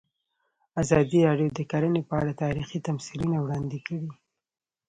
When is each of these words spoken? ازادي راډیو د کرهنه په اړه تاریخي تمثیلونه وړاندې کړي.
ازادي 0.81 1.19
راډیو 1.27 1.49
د 1.57 1.59
کرهنه 1.71 2.01
په 2.09 2.13
اړه 2.19 2.31
تاریخي 2.43 2.79
تمثیلونه 2.87 3.37
وړاندې 3.39 3.79
کړي. 3.87 4.09